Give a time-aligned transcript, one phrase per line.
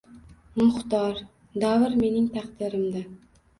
[0.61, 1.19] Muxtor,
[1.65, 3.07] Davr mening taqdirimda